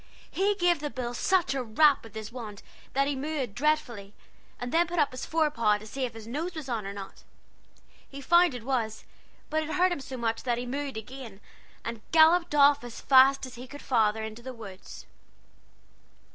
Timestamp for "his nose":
6.15-6.55